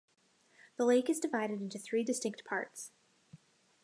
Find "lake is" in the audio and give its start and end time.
0.85-1.19